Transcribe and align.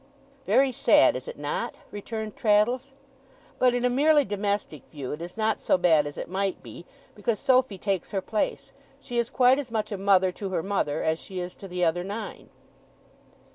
'Very 0.47 0.71
sad, 0.71 1.15
is 1.15 1.27
it 1.27 1.37
not?' 1.37 1.75
returned 1.91 2.35
Traddles. 2.35 2.93
'But 3.59 3.75
in 3.75 3.85
a 3.85 3.89
merely 3.91 4.25
domestic 4.25 4.81
view 4.91 5.11
it 5.11 5.21
is 5.21 5.37
not 5.37 5.59
so 5.59 5.77
bad 5.77 6.07
as 6.07 6.17
it 6.17 6.27
might 6.27 6.63
be, 6.63 6.87
because 7.13 7.37
Sophy 7.37 7.77
takes 7.77 8.09
her 8.09 8.19
place. 8.19 8.73
She 8.99 9.19
is 9.19 9.29
quite 9.29 9.59
as 9.59 9.69
much 9.69 9.91
a 9.91 9.99
mother 9.99 10.31
to 10.31 10.49
her 10.49 10.63
mother, 10.63 11.03
as 11.03 11.19
she 11.19 11.39
is 11.39 11.53
to 11.53 11.67
the 11.67 11.85
other 11.85 12.03
nine. 12.03 12.49